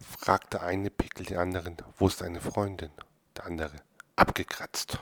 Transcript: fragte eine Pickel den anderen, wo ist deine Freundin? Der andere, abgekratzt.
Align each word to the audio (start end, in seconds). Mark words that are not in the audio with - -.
fragte 0.00 0.60
eine 0.62 0.90
Pickel 0.90 1.26
den 1.26 1.38
anderen, 1.38 1.76
wo 1.98 2.08
ist 2.08 2.20
deine 2.20 2.40
Freundin? 2.40 2.90
Der 3.36 3.46
andere, 3.46 3.76
abgekratzt. 4.16 4.98